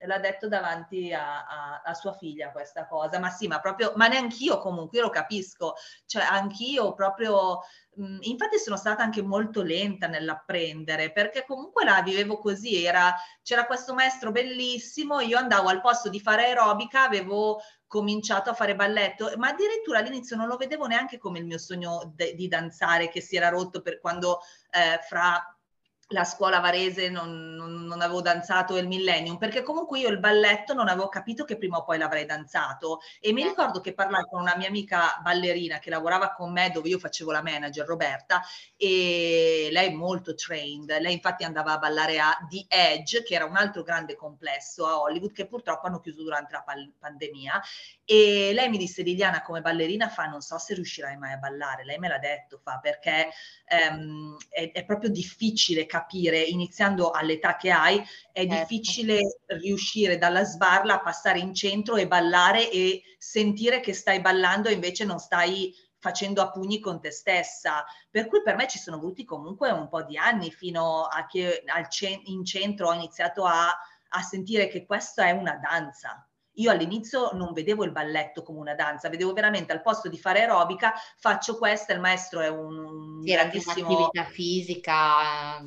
[0.01, 4.09] L'ha detto davanti a, a, a, sua figlia questa cosa, ma sì, ma proprio, ma
[4.09, 7.61] neanch'io comunque, io lo capisco, cioè anch'io proprio
[7.97, 13.95] infatti sono stata anche molto lenta nell'apprendere perché comunque la vivevo così, era, c'era questo
[13.95, 19.49] maestro bellissimo, io andavo al posto di fare aerobica, avevo cominciato a fare balletto, ma
[19.49, 23.37] addirittura all'inizio non lo vedevo neanche come il mio sogno de- di danzare che si
[23.37, 25.56] era rotto per quando eh, fra
[26.11, 30.73] la scuola varese non, non, non, avevo danzato il millennium, perché comunque io il balletto
[30.73, 33.01] non avevo capito che prima o poi l'avrei danzato.
[33.21, 33.57] E mi certo.
[33.57, 37.33] ricordo che parlai con una mia amica ballerina che lavorava con me, dove io facevo
[37.33, 38.41] la manager, Roberta,
[38.77, 40.97] e lei è molto trained.
[41.01, 45.01] Lei infatti andava a ballare a The Edge, che era un altro grande complesso a
[45.01, 46.65] Hollywood, che purtroppo hanno chiuso durante la
[46.99, 47.61] pandemia.
[48.09, 51.85] E lei mi disse, Liliana, come ballerina fa, non so se riuscirai mai a ballare.
[51.85, 53.31] Lei me l'ha detto, fa, perché
[53.67, 57.99] ehm, è, è, proprio difficile capire, iniziando all'età che hai,
[58.31, 58.55] è certo.
[58.55, 64.69] difficile riuscire dalla sbarla a passare in centro e ballare e sentire che stai ballando
[64.69, 67.85] e invece non stai facendo a pugni con te stessa.
[68.09, 71.65] Per cui per me ci sono voluti comunque un po' di anni fino a che
[71.67, 73.77] al ce- in centro ho iniziato a,
[74.11, 76.25] a sentire che questa è una danza
[76.57, 80.41] io all'inizio non vedevo il balletto come una danza, vedevo veramente al posto di fare
[80.41, 83.87] aerobica faccio questa, il maestro è un sì, grandissimo...
[83.87, 85.65] attività fisica.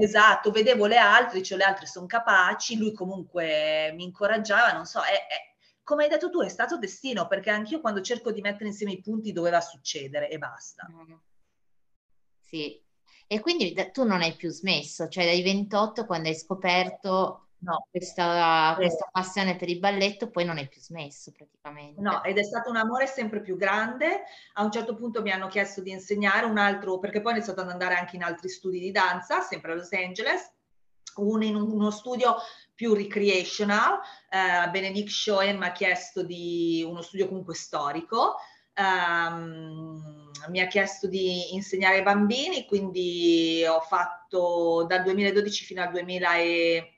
[0.00, 5.00] esatto, vedevo le altre, cioè le altre sono capaci, lui comunque mi incoraggiava, non so,
[5.00, 8.66] è, è, come hai detto tu è stato destino, perché anch'io quando cerco di mettere
[8.66, 10.88] insieme i punti doveva succedere e basta.
[10.90, 11.14] Mm.
[12.40, 12.80] Sì,
[13.28, 17.86] e quindi tu non hai più smesso, cioè dai 28 quando hai scoperto no.
[17.90, 22.00] questa, questa passione per il balletto poi non è più smesso praticamente.
[22.00, 24.24] No, ed è stato un amore sempre più grande.
[24.54, 27.60] A un certo punto mi hanno chiesto di insegnare un altro, perché poi ho iniziato
[27.60, 30.52] ad andare anche in altri studi di danza, sempre a Los Angeles,
[31.16, 32.36] uno in uno studio
[32.74, 34.00] più recreational.
[34.30, 38.36] Uh, Benedict Schoen mi ha chiesto di uno studio comunque storico.
[38.78, 45.90] Um, mi ha chiesto di insegnare ai bambini, quindi ho fatto dal 2012 fino al
[45.90, 46.95] 2000 e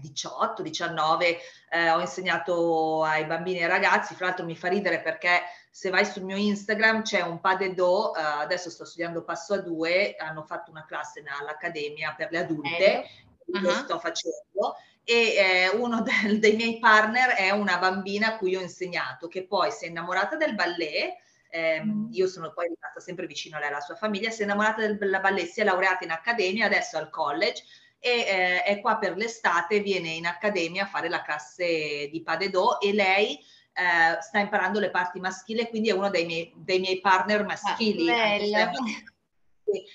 [0.00, 1.38] 18, 19,
[1.70, 5.90] eh, ho insegnato ai bambini e ai ragazzi, fra l'altro mi fa ridere perché se
[5.90, 9.58] vai sul mio Instagram c'è un pas de do, eh, adesso sto studiando passo a
[9.58, 13.04] due, hanno fatto una classe all'Accademia per le adulte,
[13.46, 13.60] uh-huh.
[13.60, 18.56] lo sto facendo, e eh, uno del, dei miei partner è una bambina a cui
[18.56, 21.16] ho insegnato, che poi si è innamorata del ballet,
[21.50, 22.12] ehm, mm.
[22.12, 24.80] io sono poi rimasta sempre vicino a lei e alla sua famiglia, si è innamorata
[24.80, 27.64] del ballet, si è laureata in accademia, adesso al college,
[28.04, 32.78] e eh, è qua per l'estate, viene in accademia a fare la classe di Padedo
[32.78, 37.00] e lei eh, sta imparando le parti maschili, quindi è uno dei miei, dei miei
[37.00, 38.10] partner ah, maschili.
[38.10, 38.70] Ah,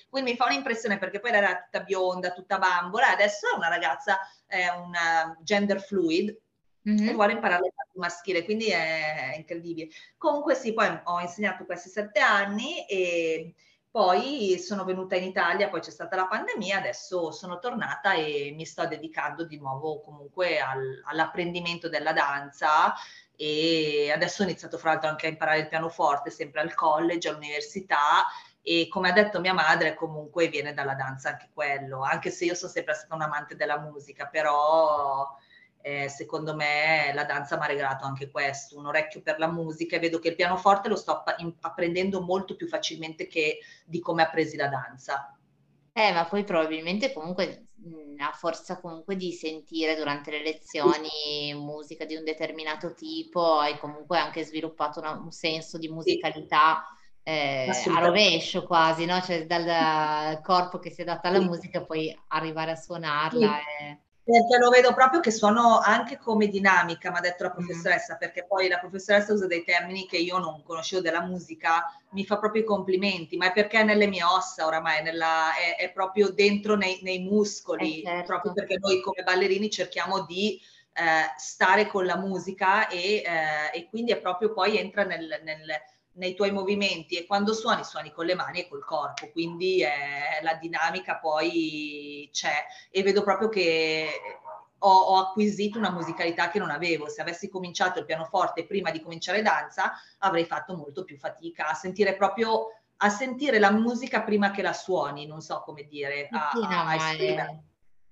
[0.10, 4.18] quindi mi fa un'impressione perché poi era tutta bionda, tutta bambola, adesso è una ragazza,
[4.48, 6.36] è una gender fluid,
[6.90, 7.10] Mm-hmm.
[7.10, 9.90] e vuole imparare le parti maschili, quindi è incredibile.
[10.18, 13.54] Comunque sì, poi ho insegnato questi sette anni e
[13.92, 18.66] poi sono venuta in Italia, poi c'è stata la pandemia, adesso sono tornata e mi
[18.66, 22.94] sto dedicando di nuovo comunque al, all'apprendimento della danza
[23.36, 28.26] e adesso ho iniziato fra l'altro anche a imparare il pianoforte, sempre al college, all'università
[28.62, 32.54] e come ha detto mia madre comunque viene dalla danza anche quello, anche se io
[32.54, 35.28] sono sempre stata un amante della musica, però
[35.82, 39.96] eh, secondo me la danza mi ha regalato anche questo, un orecchio per la musica
[39.96, 41.24] e vedo che il pianoforte lo sto
[41.62, 45.34] apprendendo molto più facilmente che di come appresi la danza.
[45.94, 47.68] Eh, ma poi probabilmente comunque
[48.18, 54.18] a forza comunque di sentire durante le lezioni musica di un determinato tipo, hai comunque
[54.18, 56.84] anche sviluppato una, un senso di musicalità
[57.24, 59.22] eh, a rovescio quasi, no?
[59.22, 63.58] Cioè dal corpo che si adatta alla musica poi arrivare a suonarla.
[63.58, 63.84] Sì.
[63.84, 67.54] E perché lo vedo proprio che suono anche come dinamica, mi ha detto la mm.
[67.54, 68.18] professoressa, mm.
[68.18, 72.38] perché poi la professoressa usa dei termini che io non conoscevo della musica, mi fa
[72.38, 76.30] proprio i complimenti, ma è perché è nelle mie ossa oramai, nella, è, è, proprio
[76.30, 78.26] dentro nei, nei muscoli, eh certo.
[78.26, 80.60] proprio perché noi come ballerini cerchiamo di
[80.94, 85.66] eh, stare con la musica e, eh, e, quindi è proprio poi entra nel, nel
[86.14, 90.42] nei tuoi movimenti e quando suoni suoni con le mani e col corpo, quindi eh,
[90.42, 94.10] la dinamica poi c'è e vedo proprio che
[94.80, 97.10] ho, ho, acquisito una musicalità che non avevo.
[97.10, 101.74] Se avessi cominciato il pianoforte prima di cominciare danza avrei fatto molto più fatica a
[101.74, 102.68] sentire proprio
[103.02, 106.68] a sentire la musica prima che la suoni, non so come dire, a, sì, no,
[106.68, 107.64] a esprimere.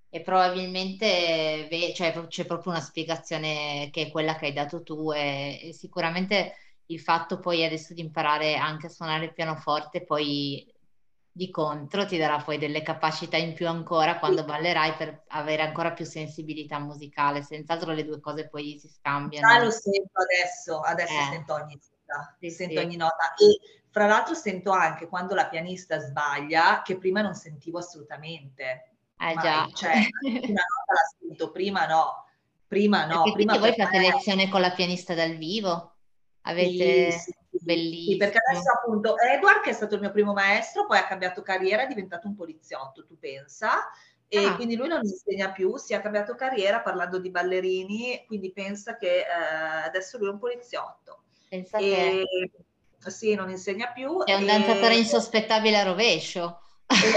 [0.09, 5.59] E probabilmente cioè, c'è proprio una spiegazione che è quella che hai dato tu e,
[5.61, 6.53] e sicuramente
[6.87, 10.65] il fatto poi adesso di imparare anche a suonare il pianoforte poi
[11.37, 15.91] di contro ti darà poi delle capacità in più ancora quando ballerai per avere ancora
[15.91, 17.43] più sensibilità musicale.
[17.43, 19.47] Senz'altro le due cose poi si scambiano.
[19.47, 21.27] Ah, lo sento adesso, adesso eh.
[21.29, 22.85] sento ogni nota, sì, sento sì.
[22.85, 23.35] ogni nota.
[23.35, 23.59] E
[23.91, 28.95] fra l'altro sento anche quando la pianista sbaglia, che prima non sentivo assolutamente.
[29.19, 29.43] Eh mai.
[29.43, 29.69] già.
[29.71, 32.25] Cioè, una nota la sento, prima no.
[32.67, 33.21] Prima no.
[33.21, 35.96] Perché prima voi fate lezione con la pianista dal vivo?
[36.47, 38.11] Avete sì, sì, bellissimo.
[38.11, 41.41] Sì, perché adesso appunto Edward, che è stato il mio primo maestro, poi ha cambiato
[41.41, 43.89] carriera, è diventato un poliziotto, tu pensa.
[44.29, 44.55] E ah.
[44.55, 49.19] quindi lui non insegna più, si è cambiato carriera parlando di ballerini, quindi pensa che
[49.19, 51.23] eh, adesso lui è un poliziotto.
[51.49, 52.25] Pensa e,
[52.99, 53.09] che...
[53.09, 54.23] Sì, non insegna più.
[54.23, 56.59] È un danzatore insospettabile a rovescio.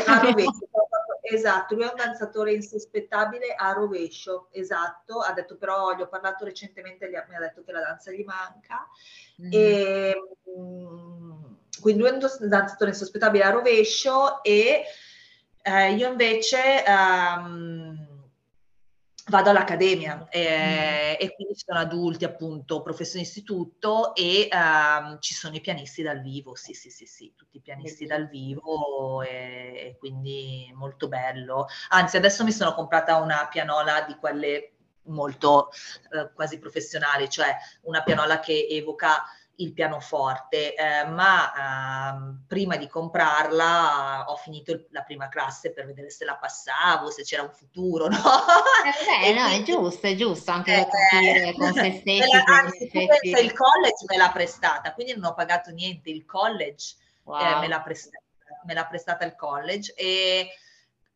[0.07, 0.69] a rovescio.
[1.31, 6.45] esatto, lui è un danzatore insospettabile a rovescio, esatto, ha detto però, gli ho parlato
[6.45, 8.89] recentemente, mi ha detto che la danza gli manca,
[9.43, 9.51] mm.
[9.53, 10.15] e,
[10.59, 11.43] mm,
[11.81, 14.85] quindi lui è un danzatore insospettabile a rovescio e
[15.63, 16.85] eh, io invece...
[16.87, 18.10] Um,
[19.31, 21.25] vado all'accademia eh, mm.
[21.25, 26.21] e quindi ci sono adulti appunto, professionisti tutto e um, ci sono i pianisti dal
[26.21, 29.29] vivo, sì sì sì sì, tutti i pianisti dal vivo e,
[29.87, 31.67] e quindi molto bello.
[31.91, 34.73] Anzi adesso mi sono comprata una pianola di quelle
[35.05, 35.71] molto
[36.13, 39.23] eh, quasi professionali, cioè una pianola che evoca
[39.61, 45.87] il pianoforte, eh, ma eh, prima di comprarla ho finito il, la prima classe per
[45.87, 48.17] vedere se la passavo, se c'era un futuro, no?
[48.17, 52.31] Eh, beh, no, è giusto, è giusto anche da capire eh, con se stessi.
[52.33, 56.97] La, anzi, pensa, il college me l'ha prestata, quindi non ho pagato niente, il college
[56.99, 57.61] eh, wow.
[57.61, 58.23] me, l'ha prestata,
[58.65, 60.49] me l'ha prestata il college e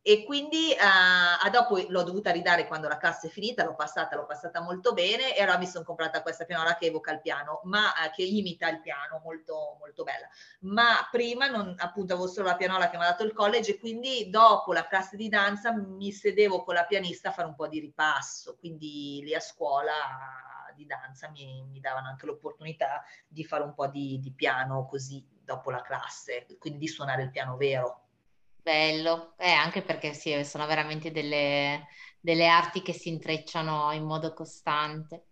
[0.06, 4.26] e quindi uh, dopo l'ho dovuta ridare quando la classe è finita, l'ho passata, l'ho
[4.26, 7.86] passata molto bene e allora mi sono comprata questa pianola che evoca il piano, ma
[7.86, 10.28] uh, che imita il piano, molto, molto bella.
[10.60, 13.78] Ma prima non, appunto avevo solo la pianola che mi ha dato il college e
[13.78, 17.66] quindi dopo la classe di danza mi sedevo con la pianista a fare un po'
[17.66, 19.94] di ripasso, quindi lì a scuola
[20.74, 25.26] di danza mi, mi davano anche l'opportunità di fare un po' di, di piano così
[25.42, 28.03] dopo la classe, quindi di suonare il piano vero.
[28.64, 31.86] Bello, eh, anche perché sì, sono veramente delle,
[32.18, 35.26] delle arti che si intrecciano in modo costante.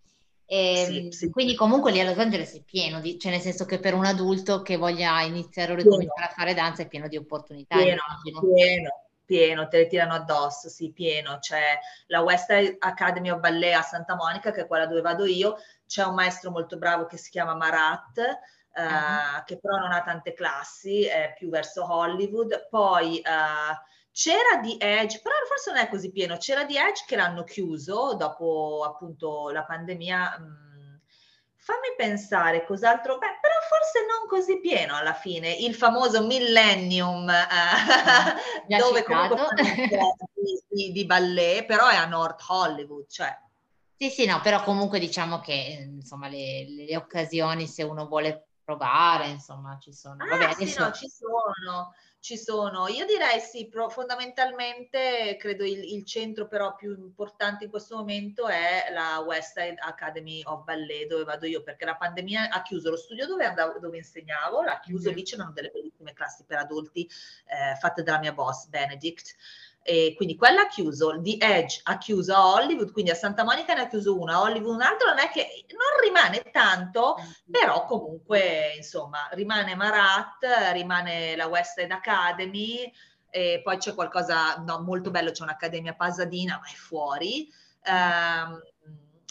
[0.44, 1.30] E, sì, ehm, sì.
[1.30, 4.04] Quindi comunque lì a Los Angeles è pieno di, cioè nel senso che per un
[4.04, 7.78] adulto che voglia iniziare o ricominciare a fare danza è pieno di opportunità.
[7.78, 11.38] Pieno, pieno, pieno, te le tirano addosso, sì, pieno.
[11.38, 15.56] C'è la West Academy of Ballet a Santa Monica, che è quella dove vado io,
[15.86, 18.20] c'è un maestro molto bravo che si chiama Marat,
[18.74, 19.44] uh-huh.
[19.44, 22.68] che però non ha tante classi, è più verso Hollywood.
[22.68, 23.74] Poi uh,
[24.12, 28.14] c'era di Edge, però forse non è così pieno, c'era di Edge che l'hanno chiuso
[28.14, 30.38] dopo appunto la pandemia.
[30.38, 30.94] Mh, mm,
[31.56, 38.76] fammi pensare cos'altro, beh, però forse non così pieno alla fine, il famoso Millennium, eh,
[38.76, 39.34] dove citato.
[39.34, 39.62] comunque
[40.34, 43.38] di, di, di ballet, però è a North Hollywood, cioè
[44.02, 49.28] sì, sì, no, però comunque diciamo che insomma le, le, occasioni, se uno vuole provare,
[49.28, 50.24] insomma, ci sono.
[50.24, 50.84] Ah, Vabbè, sì, adesso...
[50.84, 52.88] no, ci sono, ci sono.
[52.88, 58.46] Io direi sì, pro, fondamentalmente credo il, il, centro però più importante in questo momento
[58.48, 62.90] è la West Side Academy of Ballet, dove vado io, perché la pandemia ha chiuso
[62.90, 65.16] lo studio dove, andavo, dove insegnavo, l'ha chiuso, mm-hmm.
[65.16, 67.08] lì c'erano delle bellissime classi per adulti
[67.46, 69.36] eh, fatte dalla mia boss, Benedict
[69.82, 73.74] e quindi quella ha chiuso, The Edge ha chiuso a Hollywood, quindi a Santa Monica
[73.74, 77.16] ne ha chiuso una, a Hollywood un altro, non è che non rimane tanto,
[77.50, 82.90] però comunque insomma rimane Marat, rimane la West Side Academy,
[83.28, 87.50] e poi c'è qualcosa no, molto bello, c'è un'accademia Pasadina, ma è fuori.
[87.86, 88.60] Um,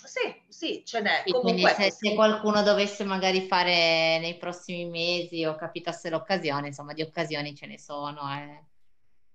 [0.04, 1.22] sì, sì, ce n'è.
[1.24, 6.94] Sì, quindi se, se, qualcuno dovesse magari fare nei prossimi mesi o capitasse l'occasione, insomma
[6.94, 8.22] di occasioni ce ne sono.
[8.34, 8.71] Eh.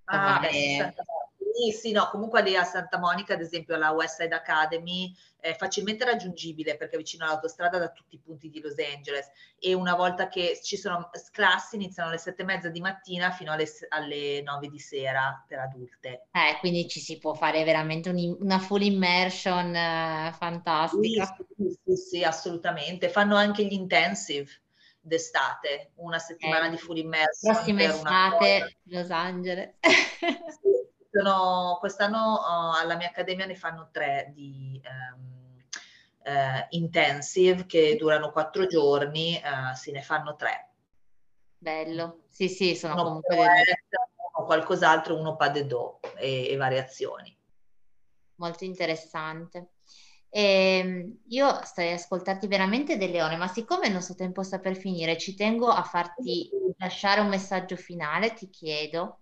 [0.07, 0.95] Ah, beh,
[1.57, 5.55] sì, sì, no, comunque lì a Santa Monica, ad esempio, alla West Side Academy è
[5.55, 9.95] facilmente raggiungibile perché è vicino all'autostrada da tutti i punti di Los Angeles e una
[9.95, 14.43] volta che ci sono classi iniziano alle sette e mezza di mattina fino alle, alle
[14.43, 16.27] nove di sera per adulte.
[16.33, 21.37] Eh, quindi ci si può fare veramente un, una full immersion eh, fantastica.
[21.57, 23.09] Sì, sì, sì, assolutamente.
[23.09, 24.51] Fanno anche gli intensive
[25.07, 27.55] d'estate, una settimana eh, di full immersion.
[27.55, 29.75] Prossima estate, Los Angeles.
[31.11, 35.63] Sono, quest'anno uh, alla mia accademia ne fanno tre di um,
[36.25, 40.73] uh, intensive che durano quattro giorni, uh, se ne fanno tre.
[41.57, 43.37] Bello, sì sì, sono uno comunque...
[43.37, 47.35] Uno qualcos'altro, uno pas de dos e, e variazioni.
[48.35, 49.71] Molto interessante.
[50.29, 54.59] E ehm, io stai a ascoltarti veramente delle ore, ma siccome il nostro tempo sta
[54.59, 59.21] per finire, ci tengo a farti lasciare un messaggio finale, ti chiedo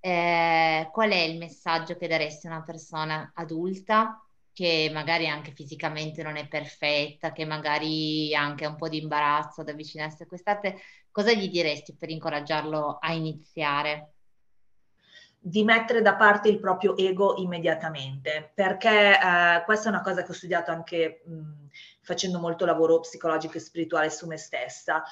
[0.00, 4.20] eh, qual è il messaggio che daresti a una persona adulta
[4.52, 9.60] che magari anche fisicamente non è perfetta, che magari ha anche un po' di imbarazzo
[9.60, 10.76] ad avvicinarsi a quest'arte,
[11.10, 14.15] cosa gli diresti per incoraggiarlo a iniziare?
[15.46, 20.32] Di mettere da parte il proprio ego immediatamente, perché eh, questa è una cosa che
[20.32, 21.68] ho studiato anche mh,
[22.00, 25.04] facendo molto lavoro psicologico e spirituale su me stessa.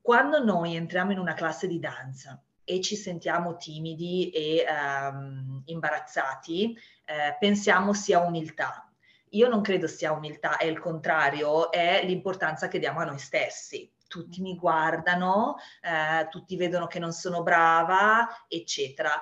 [0.00, 6.74] Quando noi entriamo in una classe di danza e ci sentiamo timidi e um, imbarazzati,
[7.04, 8.90] eh, pensiamo sia umiltà.
[9.32, 13.92] Io non credo sia umiltà, è il contrario, è l'importanza che diamo a noi stessi
[14.06, 19.20] tutti mi guardano, eh, tutti vedono che non sono brava, eccetera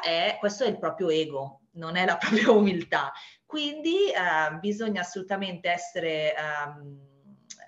[0.00, 3.12] È, questo è il proprio ego, non è la propria umiltà.
[3.46, 6.98] Quindi eh, bisogna assolutamente essere, um,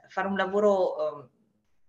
[0.08, 1.28] fare un lavoro um,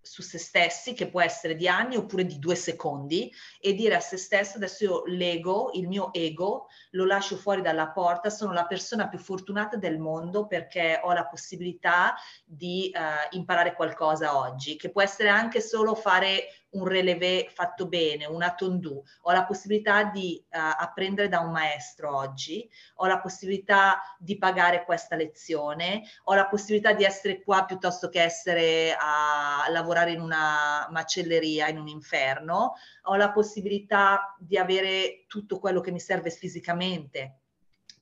[0.05, 3.99] su se stessi, che può essere di anni oppure di due secondi, e dire a
[3.99, 8.65] se stesso, adesso io l'ego, il mio ego, lo lascio fuori dalla porta, sono la
[8.65, 12.15] persona più fortunata del mondo perché ho la possibilità
[12.45, 18.25] di uh, imparare qualcosa oggi, che può essere anche solo fare un relevé fatto bene,
[18.25, 24.01] una tondu, ho la possibilità di uh, apprendere da un maestro oggi, ho la possibilità
[24.17, 30.11] di pagare questa lezione, ho la possibilità di essere qua piuttosto che essere a lavorare
[30.11, 32.73] in una macelleria, in un inferno,
[33.03, 37.39] ho la possibilità di avere tutto quello che mi serve fisicamente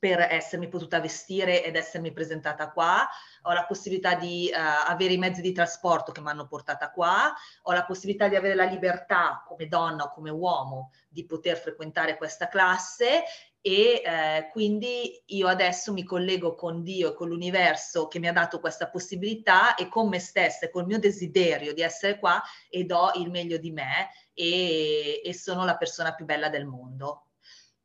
[0.03, 3.07] per essermi potuta vestire ed essermi presentata qua,
[3.43, 7.33] ho la possibilità di uh, avere i mezzi di trasporto che mi hanno portata qua,
[7.61, 12.17] ho la possibilità di avere la libertà come donna o come uomo di poter frequentare
[12.17, 13.23] questa classe
[13.61, 18.33] e eh, quindi io adesso mi collego con Dio e con l'universo che mi ha
[18.33, 22.83] dato questa possibilità e con me stessa e col mio desiderio di essere qua e
[22.83, 27.22] do il meglio di me e, e sono la persona più bella del mondo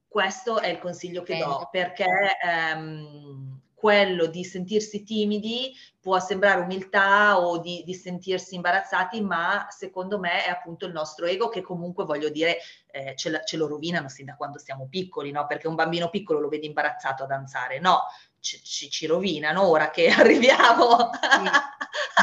[0.09, 2.07] questo è il consiglio che do, perché
[2.43, 10.19] ehm, quello di sentirsi timidi può sembrare umiltà o di, di, sentirsi imbarazzati, ma secondo
[10.19, 12.59] me è appunto il nostro ego che comunque voglio dire
[12.91, 15.47] eh, ce, ce, lo rovinano sin da quando siamo piccoli, no?
[15.47, 18.01] Perché un bambino piccolo lo vedi imbarazzato a danzare, no,
[18.41, 21.11] ci, ci, ci rovinano ora che arriviamo.
[21.13, 21.43] Sì.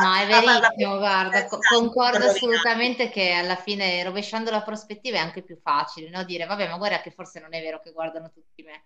[0.02, 5.44] No, è verissimo, guarda, co- concordo assolutamente che alla fine rovesciando la prospettiva è anche
[5.44, 6.24] più facile, no?
[6.24, 8.86] Dire, vabbè, ma guarda che forse non è vero che guardano tutti me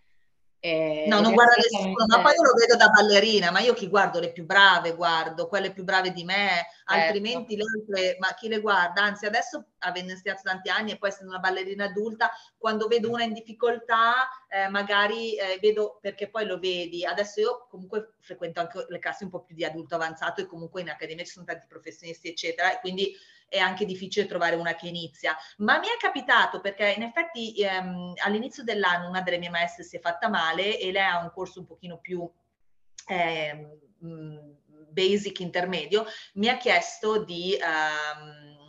[0.62, 3.88] eh, no, non guarda nessuno, ma poi io lo vedo da ballerina, ma io chi
[3.88, 7.05] guardo le più brave, guardo quelle più brave di me, certo.
[7.05, 9.03] altrimenti le altre, ma chi le guarda?
[9.03, 13.24] Anzi, adesso avendo iniziato tanti anni e poi essendo una ballerina adulta, quando vedo una
[13.24, 17.05] in difficoltà, eh, magari eh, vedo perché poi lo vedi.
[17.05, 20.82] Adesso io comunque frequento anche le classi un po' più di adulto avanzato e comunque
[20.82, 23.16] in accademia ci sono tanti professionisti, eccetera, e quindi
[23.50, 25.36] è anche difficile trovare una che inizia.
[25.58, 29.97] Ma mi è capitato perché in effetti ehm, all'inizio dell'anno una delle mie maestre si
[29.97, 32.30] è fatta male e lei ha un corso un pochino più...
[33.08, 33.78] Eh,
[34.91, 38.60] basic intermedio, mi ha chiesto di um,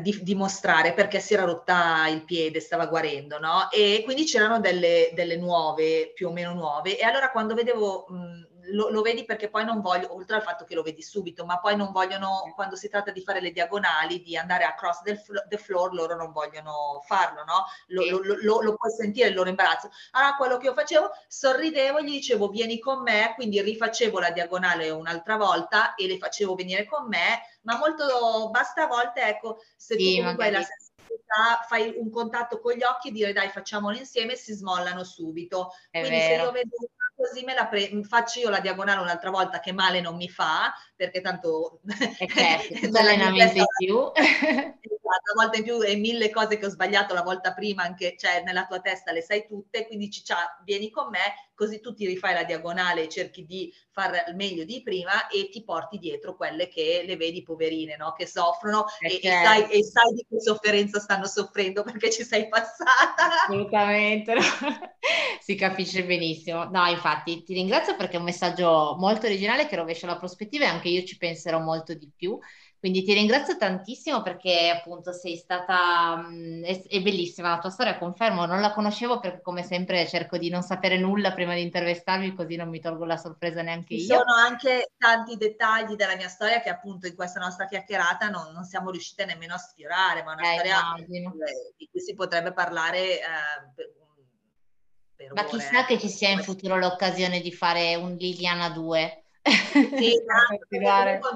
[0.00, 3.70] di, di, mostrare perché si era rotta il piede, stava guarendo, no?
[3.70, 6.98] E quindi c'erano delle, delle nuove, più o meno nuove.
[6.98, 10.64] E allora quando vedevo mh, lo, lo, vedi perché poi non voglio, oltre al fatto
[10.64, 14.22] che lo vedi subito, ma poi non vogliono, quando si tratta di fare le diagonali,
[14.22, 17.64] di andare across the, the floor, loro non vogliono farlo, no?
[17.88, 19.90] Lo, lo, lo, lo, puoi sentire il loro imbarazzo.
[20.12, 24.90] Allora quello che io facevo, sorridevo, gli dicevo vieni con me, quindi rifacevo la diagonale
[24.90, 29.96] un'altra volta e le facevo venire con me, ma molto, basta a volte, ecco, se
[29.98, 33.48] sì, tu comunque hai la sensibilità, fai un contatto con gli occhi e dire dai
[33.48, 35.72] facciamolo insieme, si smollano subito.
[35.90, 36.34] È quindi vero.
[36.34, 36.76] se io vedo
[37.14, 40.72] così me la pre- faccio io la diagonale un'altra volta che male non mi fa,
[40.96, 41.80] perché tanto...
[42.18, 44.12] E certo, allenamento in più.
[45.34, 48.42] Una volta in più e mille cose che ho sbagliato la volta prima, anche cioè,
[48.42, 52.34] nella tua testa le sai tutte, quindi ciccia, vieni con me, così tu ti rifai
[52.34, 56.68] la diagonale e cerchi di fare il meglio di prima e ti porti dietro quelle
[56.68, 58.12] che le vedi poverine, no?
[58.12, 59.26] che soffrono e, certo.
[59.26, 63.42] e, sai, e, sai, di che sofferenza stanno soffrendo perché ci sei passata.
[63.46, 64.40] Assolutamente, no?
[65.40, 66.64] si capisce benissimo.
[66.64, 70.68] No, infatti ti ringrazio perché è un messaggio molto originale che rovescia la prospettiva e
[70.68, 72.38] anche io ci penserò molto di più.
[72.82, 77.96] Quindi ti ringrazio tantissimo perché appunto sei stata, mh, è, è, bellissima la tua storia,
[77.96, 82.34] confermo, non la conoscevo perché come sempre cerco di non sapere nulla prima di intervistarmi
[82.34, 84.00] così non mi tolgo la sorpresa neanche Ci io.
[84.00, 88.52] Ci sono anche tanti dettagli della mia storia che appunto in questa nostra chiacchierata non,
[88.52, 91.34] non siamo riuscite nemmeno a sfiorare, ma è una eh, storia immagino.
[91.76, 93.24] di cui si potrebbe parlare eh,
[93.76, 93.92] per,
[95.14, 95.50] per Ma ore.
[95.50, 99.22] chissà che ci sia in futuro l'occasione di fare un Liliana 2.
[99.42, 101.32] Sì, esatto,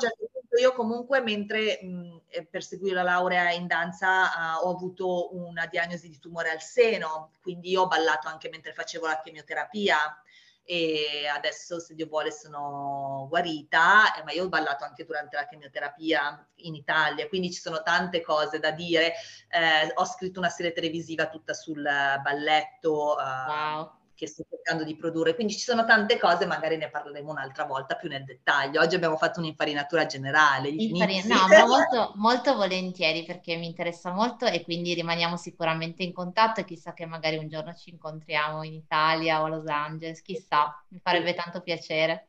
[0.58, 5.66] io comunque mentre mh, eh, per seguire la laurea in danza uh, ho avuto una
[5.66, 10.20] diagnosi di tumore al seno, quindi ho ballato anche mentre facevo la chemioterapia
[10.68, 15.46] e adesso se Dio vuole sono guarita, eh, ma io ho ballato anche durante la
[15.46, 19.14] chemioterapia in Italia, quindi ci sono tante cose da dire.
[19.48, 23.14] Eh, ho scritto una serie televisiva tutta sul balletto.
[23.14, 25.34] Uh, wow che sto cercando di produrre.
[25.34, 28.80] Quindi ci sono tante cose, magari ne parleremo un'altra volta più nel dettaglio.
[28.80, 30.70] Oggi abbiamo fatto un'infarinatura generale.
[30.70, 36.12] Infarina, no, ma molto, molto volentieri perché mi interessa molto e quindi rimaniamo sicuramente in
[36.12, 40.22] contatto e chissà che magari un giorno ci incontriamo in Italia o a Los Angeles,
[40.22, 42.28] chissà, mi farebbe tanto piacere.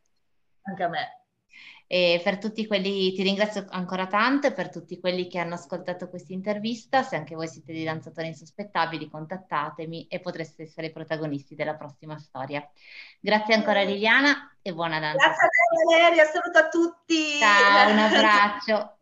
[0.64, 1.17] Anche a me.
[1.90, 6.10] E per tutti quelli, ti ringrazio ancora tanto e per tutti quelli che hanno ascoltato
[6.10, 11.56] questa intervista, se anche voi siete dei danzatori insospettabili, contattatemi e potreste essere i protagonisti
[11.56, 12.70] della prossima storia.
[13.22, 15.26] Grazie ancora Liliana e buona danza.
[15.26, 17.38] Grazie a te Valeria, saluto a tutti.
[17.40, 18.74] Ciao, un abbraccio.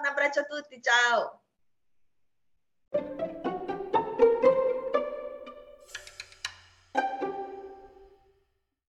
[0.00, 1.40] un abbraccio a tutti, ciao.